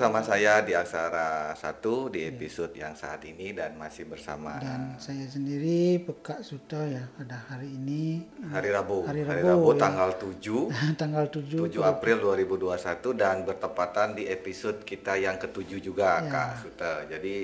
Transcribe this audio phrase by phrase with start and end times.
[0.00, 1.76] Bersama saya di Aksara 1
[2.08, 7.36] di episode yang saat ini dan masih bersama dan saya sendiri Pekak Suto ya pada
[7.36, 9.04] hari ini hari Rabu.
[9.04, 9.76] Hari Rabu, ya.
[9.76, 16.24] tanggal 7 tanggal 7 7 April 2021 dan bertepatan di episode kita yang ketujuh juga
[16.24, 16.32] Ya.
[16.32, 16.92] Kak Suta.
[17.04, 17.34] Jadi,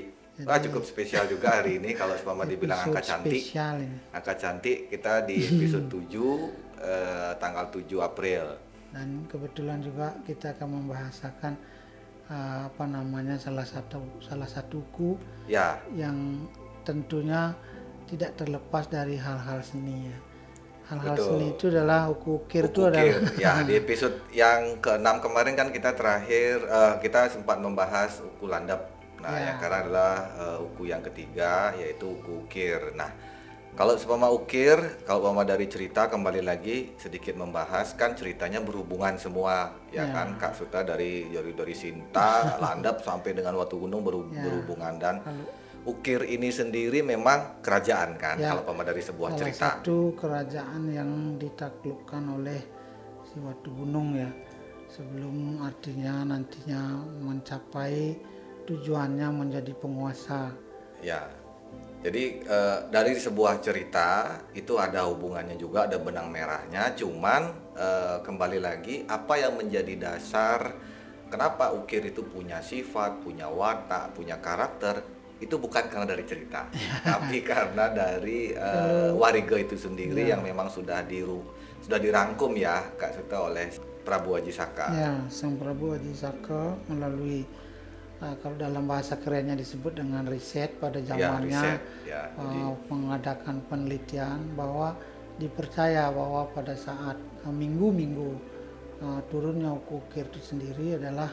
[0.41, 3.53] wah cukup spesial juga hari ini kalau seumpama dibilang angka cantik.
[3.53, 6.09] ini Angka cantik kita di episode 7
[6.81, 8.65] eh, tanggal 7 April.
[8.87, 11.76] dan kebetulan juga kita akan membahasakan
[12.29, 15.15] uh, apa namanya salah satu salah satu buku
[15.47, 16.43] Ya, yang
[16.83, 17.55] tentunya
[18.07, 20.17] tidak terlepas dari hal-hal seni ya.
[20.87, 22.95] Hal-hal seni itu adalah uku ukir itu Ukir.
[22.95, 28.47] adalah Ya, di episode yang ke-6 kemarin kan kita terakhir eh, kita sempat membahas uku
[28.47, 28.87] landap.
[29.19, 29.51] Nah, Ya.
[29.51, 32.79] yang sekarang adalah eh, uku yang ketiga yaitu uku ukir.
[32.95, 33.11] Nah,
[33.77, 34.73] kalau seumpama ukir,
[35.05, 40.11] kalau umpama dari cerita kembali lagi sedikit membahas kan ceritanya berhubungan semua ya, Ya.
[40.11, 42.29] kan Kak Suta dari dari dari Sinta,
[42.63, 44.41] landap sampai dengan Watu Gunung berhu- Ya.
[44.41, 45.15] berhubungan dan
[45.85, 48.51] ukir ini sendiri memang kerajaan kan Ya.
[48.51, 49.67] kalau umpama dari sebuah salah cerita.
[49.77, 52.59] satu kerajaan yang ditaklukkan oleh
[53.23, 54.27] si Watu Gunung ya
[54.89, 56.81] sebelum artinya nantinya
[57.21, 58.17] mencapai
[58.65, 60.49] tujuannya menjadi penguasa
[60.97, 61.29] Ya,
[61.97, 66.93] jadi eh, dari sebuah cerita itu ada hubungannya juga, ada benang merahnya.
[66.93, 70.77] Cuman eh, kembali lagi, apa yang menjadi dasar
[71.27, 75.01] kenapa ukir itu punya sifat, punya watak, punya karakter
[75.37, 76.65] itu bukan karena dari cerita,
[77.05, 81.41] tapi karena dari eh, wariga itu sendiri yang memang sudah diru
[81.77, 83.69] sudah dirangkum ya Kak Suta oleh
[84.01, 84.87] Prabu Haji Saka.
[84.91, 87.45] ya Sang Prabu Haji Saka melalui
[88.21, 92.21] uh, kalau dalam bahasa kerennya disebut dengan riset pada Ya, zamannya riset, ya.
[92.33, 94.97] Jadi, uh, mengadakan penelitian bahwa
[95.37, 98.37] dipercaya bahwa pada saat uh, minggu-minggu
[99.01, 101.29] uh, turunnya ukir itu sendiri adalah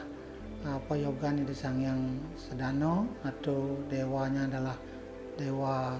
[0.65, 4.77] uh, Payogan di Sangyang Sedano atau dewanya adalah
[5.35, 5.97] dewa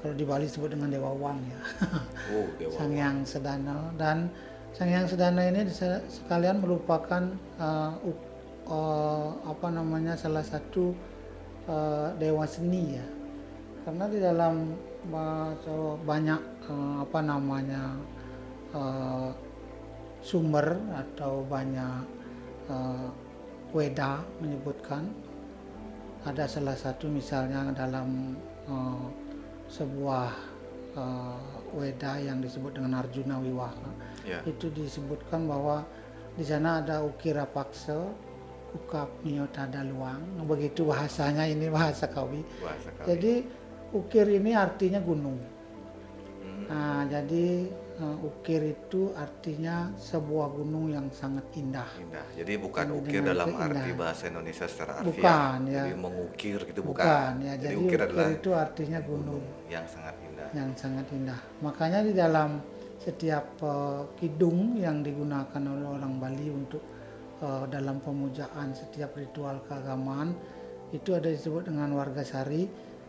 [0.00, 1.60] kalau di Bali disebut dengan dewa uang ya.
[2.32, 2.72] oh, dewa.
[2.80, 4.32] Sangyang Sedana dan
[4.72, 7.92] Sangyang Sedana ini disa- sekalian merupakan uh,
[8.70, 10.94] uh, apa namanya salah satu
[11.66, 13.06] uh, dewa seni ya
[13.84, 14.72] karena di dalam
[15.10, 17.98] uh, so- banyak uh, apa namanya
[18.72, 19.28] uh,
[20.20, 22.04] sumber atau banyak
[22.68, 23.08] uh,
[23.72, 25.08] weda menyebutkan
[26.28, 28.36] ada salah satu misalnya dalam
[28.68, 29.08] uh,
[29.72, 30.28] sebuah
[30.92, 31.40] uh,
[31.72, 34.44] weda yang disebut dengan Arjuna Wiwaha Ya.
[34.44, 35.80] itu disebutkan bahwa
[36.36, 38.04] di sana ada ukira paksa
[38.74, 39.08] ukap
[39.50, 43.42] tada luang begitu bahasanya ini bahasa kawi Bahasa jadi
[43.90, 45.38] ukir ini artinya gunung
[46.40, 46.64] Hmm.
[46.72, 47.68] nah jadi
[48.00, 52.24] uh, ukir itu artinya sebuah gunung yang sangat indah Indah.
[52.32, 55.12] Jadi bukan Penuh ukir dalam arti bahasa Indonesia secara harfiah.
[55.12, 55.84] Bukan, ya.
[55.84, 57.04] Jadi mengukir gitu bukan.
[57.04, 60.48] bukan ya Jadi, jadi ukir ukir adalah itu artinya gunung yang sangat indah.
[60.56, 61.40] yang sangat indah.
[61.60, 62.50] Makanya di dalam
[63.00, 66.80] setiap eh, kidung yang digunakan oleh orang Bali untuk
[67.42, 70.34] eh, dalam pemujaan setiap ritual keagamaan
[70.90, 72.66] itu ada disebut dengan warga sari.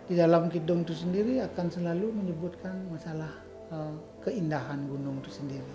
[0.07, 3.31] Di dalam kidung itu sendiri akan selalu menyebutkan masalah
[3.71, 5.73] eh, keindahan gunung itu sendiri.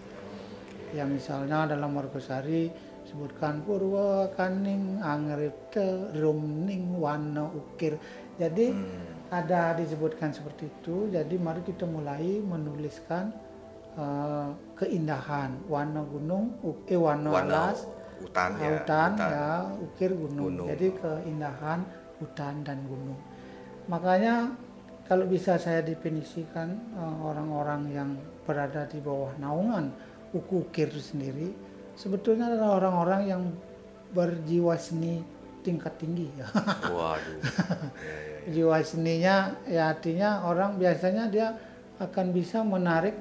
[0.95, 2.71] Ya misalnya dalam warga sari
[3.06, 7.99] sebutkan purwa kaning angrite rumning wana ukir.
[8.37, 9.15] Jadi Hmm.
[9.33, 11.11] ada disebutkan seperti itu.
[11.11, 13.33] Jadi mari kita mulai menuliskan
[13.97, 16.53] eh, keindahan warna gunung,
[16.87, 17.89] eh Warna alas,
[18.22, 18.69] hutan ya.
[18.72, 19.50] hutan, ya,
[19.81, 20.45] ukir gunung.
[20.51, 20.68] Gunung.
[20.72, 21.80] Jadi keindahan
[22.21, 23.21] hutan dan gunung.
[23.86, 24.57] Makanya
[25.07, 28.10] kalau bisa saya definisikan eh, orang-orang yang
[28.47, 29.91] berada di bawah naungan
[30.34, 31.54] uku ukir sendiri
[31.95, 33.42] sebetulnya adalah orang-orang yang
[34.13, 35.22] berjiwa seni
[35.63, 36.47] tingkat tinggi ya.
[36.95, 37.39] Waduh.
[37.42, 37.51] ya,
[37.98, 38.15] ya,
[38.47, 38.51] ya.
[38.54, 39.36] jiwa seninya
[39.66, 41.59] ya artinya orang biasanya dia
[41.98, 43.18] akan bisa menarik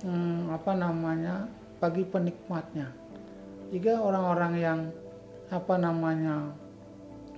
[0.00, 1.44] hmm, apa namanya
[1.76, 2.88] bagi penikmatnya
[3.74, 4.80] jika orang-orang yang
[5.50, 6.54] apa namanya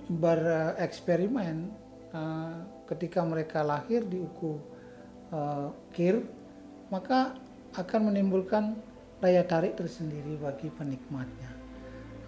[0.07, 1.67] bereksperimen
[2.13, 2.55] eh,
[2.87, 4.53] ketika mereka lahir di uku
[5.33, 6.21] eh, kir
[6.93, 7.35] maka
[7.75, 8.77] akan menimbulkan
[9.17, 11.51] daya tarik tersendiri bagi penikmatnya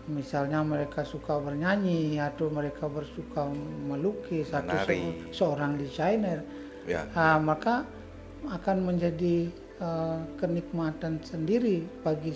[0.09, 3.45] misalnya mereka suka bernyanyi atau mereka bersuka
[3.85, 5.29] melukis atau Menari.
[5.29, 6.41] se- seorang desainer
[6.89, 7.05] Ya.
[7.13, 7.85] ah, maka
[8.49, 12.31] akan menjadi eh, kenikmatan sendiri bagi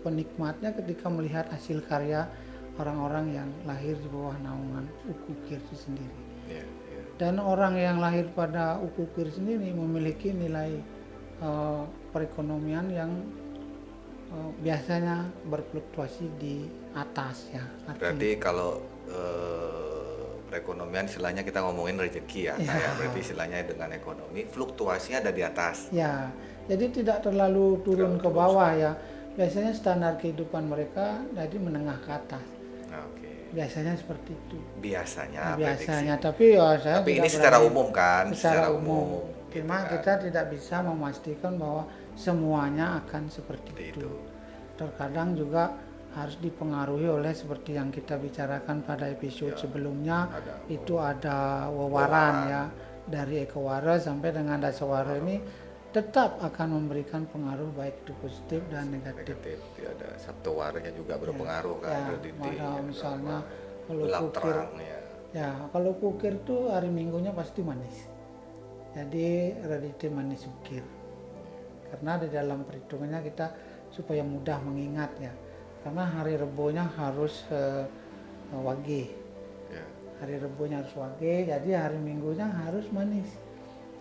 [0.00, 2.24] penikmatnya ketika melihat hasil karya
[2.76, 7.00] orang-orang yang lahir di bawah naungan uku kir itu sendiri Ya, ya.
[7.18, 10.76] dan orang yang lahir pada uku kir sendiri memiliki nilai
[11.40, 11.82] eh,
[12.12, 13.12] perekonomian yang
[14.30, 17.64] eh, biasanya berfluktuasi di atas ya.
[17.84, 18.70] Artinya- Berarti kalau
[19.06, 19.85] eh,
[20.46, 22.70] perekonomian istilahnya kita ngomongin rezeki ya, Ya.
[22.70, 25.90] kayak berarti istilahnya dengan ekonomi fluktuasinya ada di atas.
[25.90, 26.30] Ya,
[26.64, 28.92] jadi tidak terlalu turun Terlalu ke bawah ya.
[29.32, 32.46] Biasanya standar kehidupan mereka jadi menengah ke atas.
[32.86, 33.52] Nah, Oke.
[33.52, 34.56] Biasanya seperti itu.
[34.80, 35.40] Biasanya.
[35.42, 35.84] Nah, prediksi.
[35.84, 38.24] biasanya, tapi ya saya Tapi ini secara berani- umum kan?
[38.32, 39.06] Secara, umum.
[39.46, 39.88] gitu Cuma kan.
[39.92, 41.84] kita tidak bisa memastikan bahwa
[42.16, 44.00] semuanya akan seperti Seperti itu.
[44.00, 44.12] itu.
[44.74, 45.72] Terkadang juga
[46.16, 51.92] harus dipengaruhi oleh seperti yang kita bicarakan pada episode Ya, sebelumnya ada itu ada wawaran
[52.08, 52.34] Wawaran.
[52.48, 52.62] ya
[53.06, 55.38] dari ekowara sampai dengan dasawara ini
[55.92, 59.36] tetap akan memberikan pengaruh baik itu positif dan negatif.
[59.38, 63.36] negatif ya, ada sabtowaranya juga berpengaruh kan Ya, mana ya, misalnya
[63.86, 64.98] kalau kukir ya
[65.34, 68.08] Ya, kalau kukir tuh hari minggunya pasti manis.
[68.96, 70.80] Jadi heredity manis ukir.
[71.92, 73.46] Karena di dalam perhitungannya kita
[73.92, 75.32] supaya mudah mengingat ya.
[75.86, 77.86] Karena hari rebonya harus eh,
[78.50, 79.06] wage.
[79.70, 79.84] ya
[80.18, 83.30] Hari rebonya harus wage, jadi hari minggunya harus manis.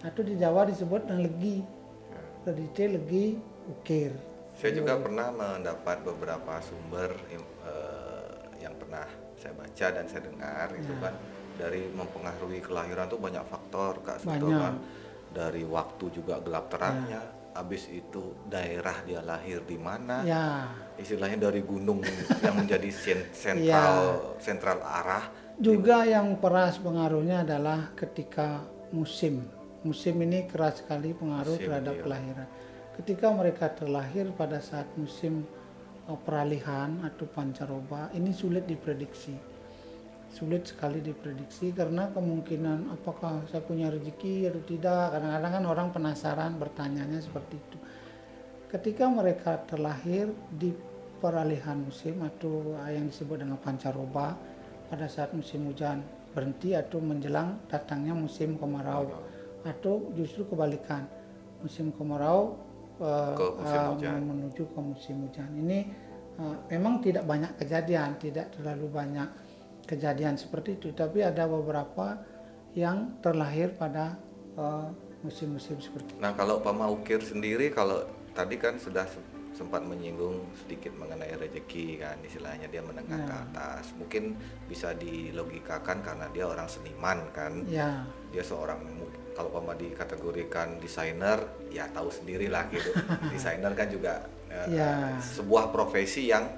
[0.01, 1.61] Atau di Jawa disebut legi.
[2.09, 2.21] ya.
[2.43, 3.25] Heredity legi
[3.67, 4.13] ukir.
[4.55, 9.03] saya juga pernah mendapat beberapa sumber eh, yang pernah
[9.35, 11.01] saya baca dan saya dengar itu Ya.
[11.01, 11.13] kan
[11.55, 14.57] dari mempengaruhi kelahiran tuh banyak faktor kak Suto Banyak.
[14.57, 14.75] kan
[15.29, 17.19] dari waktu juga gelap terangnya
[17.55, 20.67] habis itu daerah dia lahir di mana Ya,
[20.99, 22.03] istilahnya dari gunung
[22.45, 23.33] yang menjadi sen- Iya.
[23.33, 23.97] sentral
[24.43, 25.25] sentral arah
[25.55, 28.59] Juga yang keras pengaruhnya adalah ketika
[28.91, 29.47] musim.
[29.87, 32.03] Musim ini keras sekali pengaruh Musim, terhadap iya.
[32.03, 32.47] kelahiran.
[32.99, 35.47] Ketika mereka terlahir pada saat musim
[36.11, 39.54] uh, peralihan atau pancaroba, ini sulit diprediksi.
[40.33, 45.15] Sulit sekali diprediksi karena kemungkinan apakah saya punya rezeki atau tidak.
[45.15, 47.77] Kadang-kadang kan orang penasaran bertanyanya seperti itu.
[48.67, 50.75] Ketika mereka terlahir di
[51.23, 54.35] peralihan musim atau yang disebut dengan pancaroba
[54.91, 56.03] pada saat musim hujan
[56.35, 59.07] berhenti atau menjelang datangnya musim kemarau
[59.63, 61.07] atau justru kebalikan
[61.63, 62.59] musim kemarau
[62.95, 64.19] Ke musim eh, hujan.
[64.23, 65.89] menuju ke musim hujan ini
[66.37, 69.27] eh, memang tidak banyak kejadian tidak terlalu banyak
[69.85, 72.19] kejadian seperti itu tapi ada beberapa
[72.73, 74.17] yang terlahir pada
[74.57, 74.87] eh,
[75.21, 76.21] musim-musim seperti itu.
[76.21, 79.23] Nah kalau Pak Maukir sendiri kalau tadi kan sudah se-
[79.55, 83.39] sempat menyinggung sedikit mengenai rezeki kan istilahnya dia menengah ke Ya.
[83.41, 84.35] atas mungkin
[84.67, 88.83] bisa dilogikakan karena dia orang seniman kan ya dia seorang
[89.31, 91.39] kalau Pama dikategorikan desainer
[91.71, 92.91] ya tahu sendirilah gitu
[93.33, 95.15] desainer kan juga eh, Ya.
[95.23, 96.51] sebuah profesi yang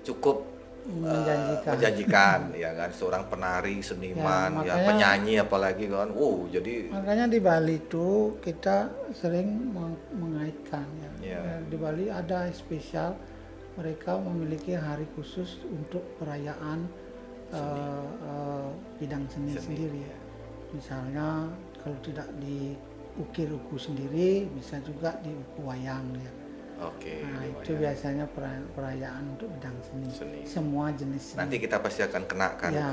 [0.00, 0.46] cukup
[0.82, 1.70] eh, Menjanjikan.
[1.70, 4.20] menjanjikan ya kan seorang penari seniman
[4.60, 8.08] ya, makanya- penyanyi apalagi kan wow jadi Makanya di Bali itu
[8.40, 8.76] kita
[9.12, 11.10] sering meng- mengaitkan ya.
[11.36, 13.12] Ya, Di Bali ada spesial
[13.72, 16.88] mereka memiliki hari khusus untuk perayaan
[17.50, 17.60] eh,
[18.22, 20.00] eh, bidang seni, Seni, sendiri.
[20.00, 20.18] ya.
[20.70, 22.78] Misalnya kalau tidak di
[23.18, 26.30] ukir uku sendiri bisa juga di uku wayang ya.
[26.82, 30.08] Oke Nah, di itu biasanya pera- perayaan untuk bidang seni.
[30.08, 30.40] Seni.
[30.44, 31.38] Semua jenis seni.
[31.38, 32.88] nanti kita pasti akan kenakan Ya.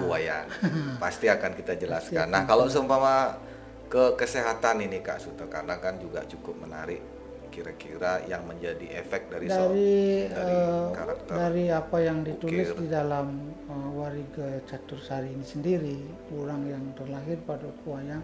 [1.04, 3.40] pasti akan kita jelaskan Pasti nah kalau seumpama
[3.88, 7.00] ke kesehatan ini Kak Suto karena kan juga cukup menarik
[7.48, 9.90] kira-kira yang menjadi efek dari, so- dari
[10.30, 12.78] dari eh, karakter dari apa yang ditulis ukir.
[12.78, 13.28] di dalam
[13.66, 15.98] eh, Wariga Catursari ini sendiri
[16.34, 18.22] orang yang terlahir pada uku wayang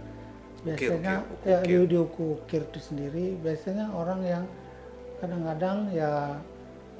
[0.64, 1.80] Ukir, biasanya ukir, ya ukir.
[1.82, 4.44] di, di uku ukir itu sendiri biasanya orang yang
[5.24, 6.36] kadang-kadang ya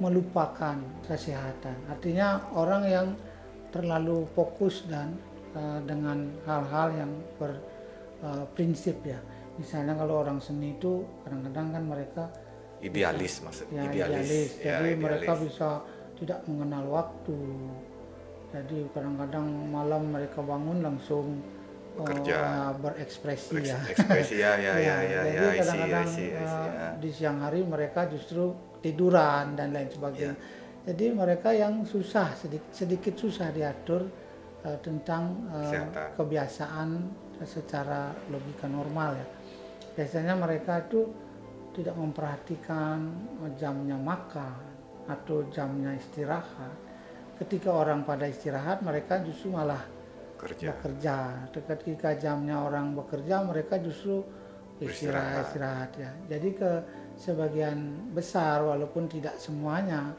[0.00, 3.08] melupakan kesehatan artinya orang yang
[3.68, 5.12] terlalu fokus dan
[5.52, 9.20] eh, dengan hal-hal yang berprinsip ya
[9.60, 12.24] misalnya kalau orang seni itu kadang-kadang kan mereka
[12.80, 14.50] idealis maksud ya idealis, idealis.
[14.64, 15.44] ya, Jadi mereka idealis.
[15.52, 15.68] bisa
[16.18, 17.38] tidak mengenal waktu.
[18.54, 21.42] Jadi kadang-kadang malam mereka bangun langsung
[21.94, 22.34] Bekerja.
[22.34, 23.78] eh, berekspresi Eks- ya.
[23.86, 26.88] ekspresi ya ya ya ya jadi ya I kadang-kadang eh, ya.
[26.98, 28.50] di siang hari mereka justru
[28.82, 30.36] tiduran dan lain sebagainya.
[30.84, 34.04] Jadi mereka yang susah sedikit, sedikit susah diatur
[34.60, 36.08] eh, tentang Kesehatan.
[36.18, 36.88] kebiasaan
[37.46, 39.26] secara logika normal ya.
[39.94, 41.08] Biasanya mereka itu
[41.72, 43.10] tidak memperhatikan
[43.56, 44.54] jamnya makan
[45.06, 46.74] atau jamnya istirahat.
[47.34, 49.82] Ketika orang pada istirahat mereka justru malah
[50.44, 51.16] kerja bekerja.
[51.50, 54.20] Ketika jamnya orang bekerja, mereka justru
[54.78, 56.12] istirahat, istirahat ya.
[56.28, 56.70] Jadi ke
[57.16, 60.12] sebagian besar, walaupun tidak semuanya,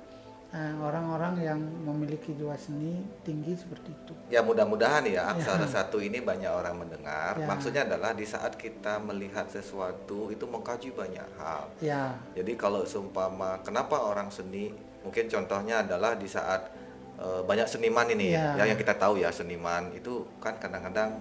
[0.56, 4.14] eh, orang-orang yang memiliki jiwa seni tinggi seperti itu.
[4.32, 7.36] Ya mudah-mudahan ya aksara satu ini banyak orang mendengar.
[7.36, 7.46] Ya.
[7.46, 11.68] Maksudnya adalah di saat kita melihat sesuatu itu mengkaji banyak hal.
[11.84, 14.72] Ya, Jadi kalau seumpama kenapa orang seni
[15.04, 16.85] mungkin contohnya adalah di saat
[17.20, 18.36] eh, banyak seniman ini.
[18.36, 18.56] Ya.
[18.60, 21.20] ya yang kita tahu ya seniman itu kan kadang-kadang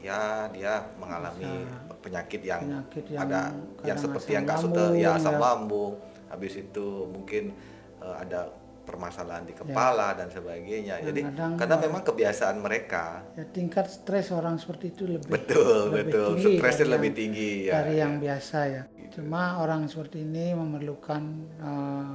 [0.00, 1.68] ya dia mengalami
[2.00, 3.40] penyakit yang penyakit yang ada
[3.84, 5.40] yang kadang seperti asam yang lambung, ya asam ya.
[5.40, 5.92] lambung.
[6.30, 7.52] Habis itu mungkin
[8.00, 8.48] eh, ada
[8.80, 10.98] permasalahan di kepala dan sebagainya.
[10.98, 13.22] Jadi Kadang-kadang, karena memang kebiasaan mereka.
[13.38, 16.26] Ya tingkat stres orang seperti itu lebih betul lebih betul.
[16.34, 18.82] tinggi stresnya lebih yang- tinggi ya dari yang biasa ya.
[19.10, 21.22] Cuma orang seperti ini memerlukan
[21.60, 22.12] eh,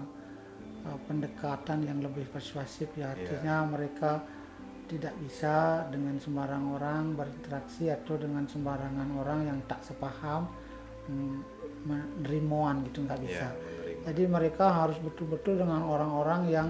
[0.86, 3.14] eh, pendekatan yang lebih persuasif ya.
[3.14, 4.22] Artinya mereka
[4.86, 10.46] tidak bisa dengan sembarang orang berinteraksi atau dengan sembarangan orang yang tak sepaham
[11.10, 11.38] mm,
[11.86, 13.50] menerimuan gitu nggak bisa.
[13.50, 16.68] ya menerima Jadi mereka harus betul-betul dengan orang-orang yang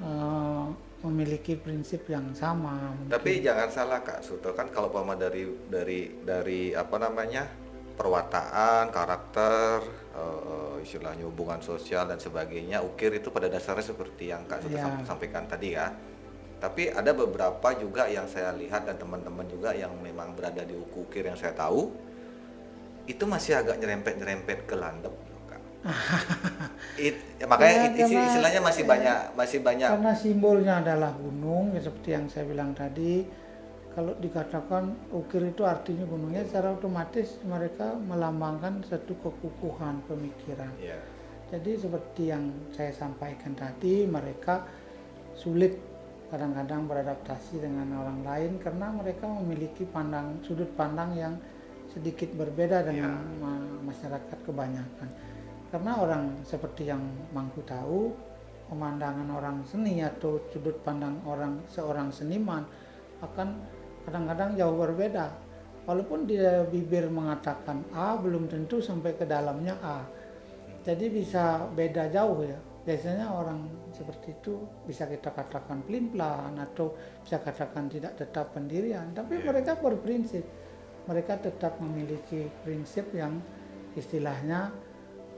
[0.00, 0.66] eh,
[0.98, 2.90] memiliki prinsip yang sama.
[3.06, 7.46] Tapi jangan salah Kak Suto kan kalau pama dari dari dari apa namanya
[7.94, 9.82] perwataan, karakter,
[10.18, 14.82] eh, istilahnya hubungan sosial dan sebagainya, ukir itu pada dasarnya seperti yang Kak Suto Iya.
[14.82, 15.94] sam- sampaikan tadi ya.
[16.58, 21.22] Tapi ada beberapa juga yang saya lihat dan teman-teman juga yang memang berada di ukir
[21.22, 21.94] yang saya tahu
[23.04, 25.14] itu masih agak nyerempet-nyerempet ke landep.
[26.98, 31.70] It- ya, makanya Ya, it- karena- istilahnya masih banyak masih banyak Karena simbolnya adalah gunung,
[31.70, 33.22] ya seperti yang saya bilang tadi.
[33.96, 40.70] Kalau dikatakan ukir itu artinya gunungnya, secara otomatis mereka melambangkan satu kekukuhan pemikiran.
[40.78, 40.98] ya.
[41.48, 44.68] Jadi seperti yang saya sampaikan tadi, mereka
[45.32, 45.80] sulit
[46.28, 51.34] kadang-kadang beradaptasi dengan orang lain karena mereka memiliki pandang sudut pandang yang
[51.88, 55.08] sedikit berbeda dengan ma- masyarakat kebanyakan.
[55.72, 57.00] Karena orang seperti yang
[57.32, 58.12] Mangku tahu,
[58.68, 62.68] pemandangan orang seni atau sudut pandang orang seorang seniman
[63.24, 63.56] akan
[64.08, 65.28] kadang-kadang jauh berbeda.
[65.84, 70.04] Walaupun dia bibir mengatakan A, belum tentu sampai ke dalamnya A.
[70.84, 72.56] Jadi bisa beda jauh ya.
[72.88, 79.12] Biasanya orang seperti itu bisa kita katakan pelin-pelan atau bisa katakan tidak tetap pendirian.
[79.12, 80.44] Tapi mereka berprinsip.
[81.04, 83.40] Mereka tetap memiliki prinsip yang
[83.96, 84.72] istilahnya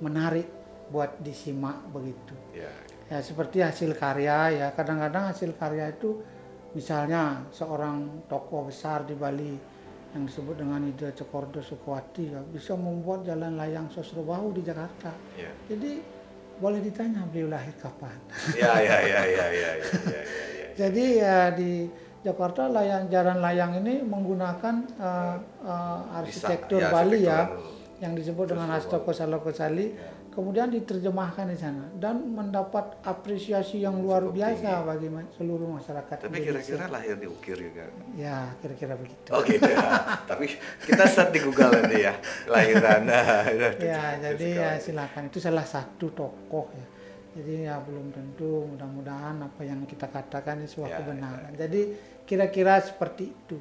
[0.02, 0.46] menarik
[0.90, 2.34] buat disimak begitu.
[2.54, 2.70] Ya.
[3.10, 4.66] Ya seperti hasil karya ya.
[4.74, 6.22] Kadang-kadang hasil karya itu
[6.70, 9.58] Misalnya seorang tokoh besar di Bali
[10.14, 15.14] yang disebut dengan Ida Cekordo Sukowati ya, bisa membuat jalan layang Sosro Bahu di Jakarta.
[15.38, 15.54] Yeah.
[15.70, 16.02] Jadi
[16.60, 18.18] boleh ditanya beliau lahir kapan?
[18.58, 19.70] Ya ya ya ya ya
[20.76, 21.88] Jadi ya di
[22.20, 27.40] Jakarta layang jalan layang ini menggunakan uh, uh, arsitektur Bisa, ya, Bali ya
[28.00, 29.92] yang disebut dengan Hastoko Saloko Sali
[30.30, 36.38] kemudian diterjemahkan di sana dan mendapat apresiasi yang luar biasa bagi ma- seluruh masyarakat Tapi
[36.38, 37.90] kira-kira lahir di Ukir juga.
[38.14, 39.28] Ya, kira-kira begitu.
[39.34, 39.82] Oh gitu ya.
[40.30, 40.46] Tapi
[40.86, 42.14] kita search di Google nanti ya
[42.46, 43.02] lahiran.
[43.82, 46.86] Ya, jadi ya silakan itu salah satu tokoh ya.
[47.30, 51.52] Jadi ya belum tentu mudah-mudahan apa yang kita katakan ini sebuah Ya, kebenaran.
[51.54, 51.80] Jadi
[52.22, 53.58] kira-kira seperti itu.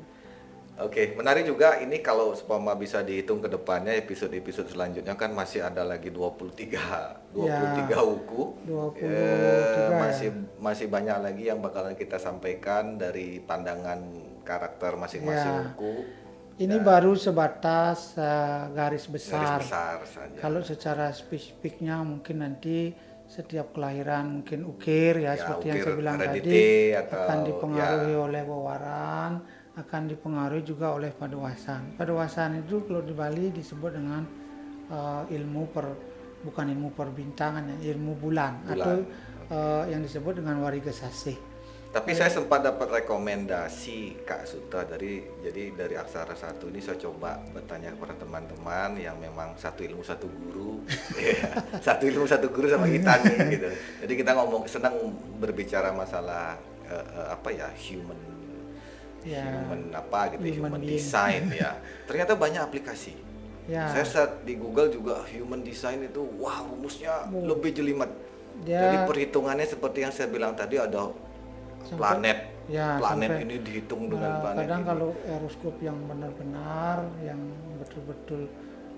[0.80, 5.84] Oke, menarik juga ini kalau seumpama bisa dihitung ke depannya episode-episode selanjutnya kan masih ada
[5.84, 8.42] lagi 23 23 uku.
[8.64, 9.88] 23 Eh, ya.
[9.94, 14.00] masih masih banyak lagi yang bakalan kita sampaikan dari pandangan
[14.42, 15.68] karakter masing-masing Ya.
[15.70, 15.94] uku.
[16.58, 19.60] Ini baru sebatas eh, garis besar.
[19.60, 20.38] Garis besar saja.
[20.38, 22.96] Kalau secara spesifiknya mungkin nanti
[23.30, 26.42] setiap kelahiran mungkin ukir ya, Ya, seperti yang ukir saya bilang tadi
[26.98, 28.20] atau- akan dipengaruhi ya.
[28.20, 28.99] oleh wawaran,
[29.80, 31.96] akan dipengaruhi juga oleh paduasan.
[31.96, 34.24] Paduasan itu kalau di Bali disebut dengan
[34.92, 35.86] eh, ilmu per
[36.40, 38.96] bukan ilmu perbintangan ya, ilmu bulan, Bulan, atau
[39.52, 41.50] eh, yang disebut dengan warigesasih.
[41.90, 47.42] Tapi saya sempat dapat rekomendasi Kak Suta dari jadi dari aksara satu ini saya coba
[47.50, 50.86] bertanya kepada teman-teman yang memang satu ilmu satu guru,
[51.18, 51.50] Iya,
[51.82, 53.68] satu ilmu satu guru sama kita nih gitu.
[54.06, 55.02] Jadi kita ngomong senang
[55.42, 58.39] berbicara masalah eh, eh, apa ya human
[59.22, 61.76] Ya, human apa gitu human human, design ya.
[62.06, 63.14] Ternyata banyak aplikasi.
[63.66, 63.86] Ya.
[63.88, 68.10] Saya search di Google juga human design itu wah rumusnya lebih jelimet.
[68.60, 71.12] Dia- Jadi perhitungannya seperti yang saya bilang tadi ada
[71.92, 72.40] planet.
[72.68, 74.88] ya, planet sampai- ini dihitung dengan Nah, planet kadang ini.
[74.88, 77.42] kalau eroskop yang benar-benar yang
[77.76, 78.46] betul-betul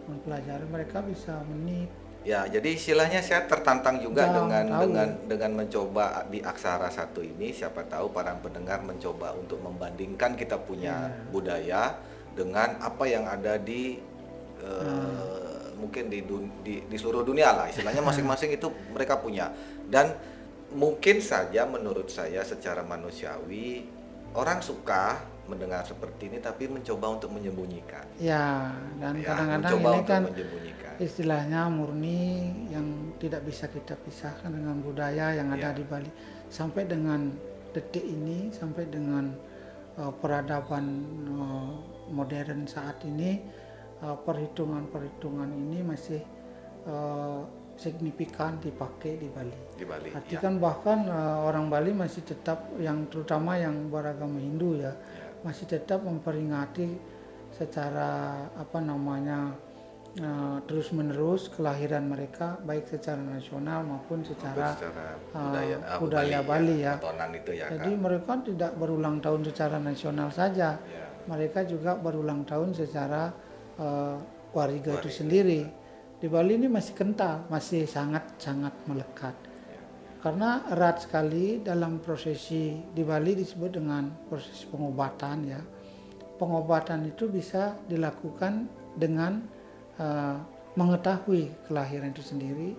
[0.04, 1.88] mempelajari mereka bisa menit
[2.22, 4.82] Ya, jadi istilahnya saya tertantang juga Ya, dengan tahu.
[4.84, 10.54] dengan dengan mencoba di aksara satu ini siapa tahu para pendengar mencoba untuk membandingkan kita
[10.56, 11.18] punya Ya.
[11.28, 11.84] budaya
[12.32, 13.98] dengan apa yang ada di
[14.62, 15.74] Hmm.
[15.75, 19.50] mungkin di, dun- di di seluruh dunia lah istilahnya masing-masing itu mereka punya
[19.90, 20.13] dan
[20.70, 23.90] mungkin saja menurut saya secara manusiawi
[24.32, 28.08] orang suka mendengar seperti ini tapi mencoba untuk menyembunyikan.
[28.15, 28.72] Ya,
[29.03, 30.22] dan Ya, kadang-kadang mencoba ini kan
[30.98, 32.22] istilahnya murni
[32.72, 32.88] yang
[33.20, 35.77] tidak bisa kita pisahkan dengan budaya yang ada Ya.
[35.77, 36.12] di Bali
[36.48, 37.34] sampai dengan
[37.72, 39.31] detik ini sampai dengan
[40.00, 40.86] uh, peradaban
[41.31, 41.72] uh,
[42.12, 43.39] modern saat ini
[44.03, 46.22] uh, perhitungan-perhitungan ini masih
[46.86, 47.41] uh,
[47.79, 49.58] signifikan dipakai di Bali.
[49.74, 50.13] di Bali.
[50.13, 50.43] Arti ya.
[50.43, 55.30] kan bahkan uh, orang Bali masih tetap yang terutama yang beragama Hindu ya Ya.
[55.41, 56.98] Masih tetap memperingati
[57.51, 59.51] secara apa namanya
[60.67, 66.39] terus menerus kelahiran mereka baik secara nasional maupun Maupun secara secara uh, budaya, ah, budaya
[66.43, 66.93] Bali ya.
[67.00, 68.03] Tatonan itu ya jadi kan.
[68.03, 71.07] mereka tidak berulang tahun secara nasional saja Ya.
[71.31, 73.31] mereka juga berulang tahun secara
[73.79, 74.19] uh,
[74.51, 75.63] wariga itu sendiri
[76.19, 79.50] di Bali ini masih kental masih sangat sangat melekat Ya.
[80.22, 85.62] Karena erat sekali dalam prosesi di Bali disebut dengan proses pengobatan ya.
[86.38, 88.66] Pengobatan itu bisa dilakukan
[88.98, 89.42] dengan
[89.98, 90.38] uh,
[90.78, 92.74] mengetahui kelahiran itu sendiri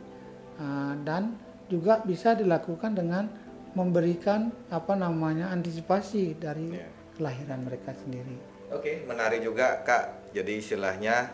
[0.59, 1.35] uh, dan
[1.71, 3.27] juga bisa dilakukan dengan
[3.73, 6.85] memberikan apa namanya antisipasi dari Ya.
[7.17, 8.37] kelahiran mereka sendiri.
[8.69, 10.33] Oke, menarik juga Kak.
[10.33, 11.29] Jadi istilahnya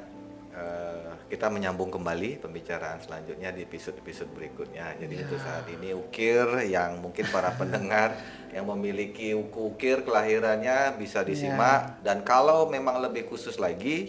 [0.55, 4.97] eh, kita menyambung kembali pembicaraan selanjutnya di episode-episode berikutnya.
[4.97, 5.23] Jadi Ya.
[5.23, 8.17] untuk saat ini ukir yang mungkin para pendengar
[8.57, 14.09] yang memiliki ukir kelahirannya bisa disimak dan kalau memang lebih khusus lagi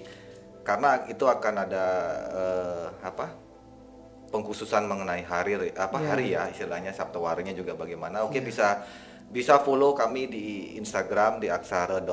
[0.64, 1.86] karena itu akan ada
[2.32, 3.36] eh, apa
[4.30, 6.06] pengkhususan mengenai hari apa Ya.
[6.08, 8.24] hari ya istilahnya sabtawarinya juga bagaimana.
[8.24, 8.86] Oke bisa
[9.30, 10.46] bisa follow kami di
[10.82, 12.10] Instagram di aksara.1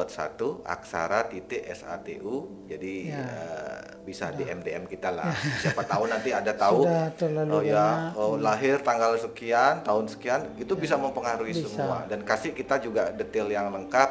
[0.68, 3.24] aksara titik satu jadi Ya.
[3.24, 5.32] eh, bisa di MDM kita lah.
[5.64, 6.84] Siapa tahu nanti ada tahu.
[7.48, 8.12] Oh ya.
[8.14, 11.72] oh, lahir tanggal sekian tahun sekian itu bisa mempengaruhi Bisa.
[11.72, 12.04] semua.
[12.04, 14.10] Dan kasih kita juga detail yang lengkap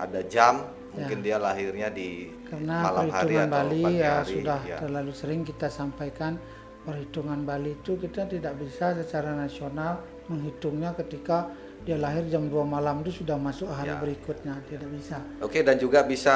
[0.00, 0.64] ada jam
[0.96, 4.32] mungkin dia lahirnya di Karena malam hari atau Bali pagi ya hari.
[4.40, 4.76] sudah ya.
[4.80, 6.40] terlalu sering kita sampaikan
[6.82, 11.52] perhitungan Bali itu kita tidak bisa secara nasional menghitungnya ketika
[11.86, 14.02] dia lahir jam 2 malam itu sudah masuk hari Ya.
[14.02, 15.22] berikutnya tidak bisa.
[15.38, 16.34] Oke dan juga bisa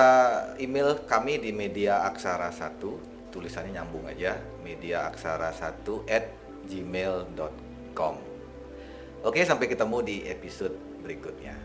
[0.56, 2.78] email kami di media aksara 1
[3.34, 6.30] tulisannya nyambung aja media aksara 1 at
[6.66, 8.14] gmail.com
[9.20, 11.58] Oke sampai ketemu di episode berikutnya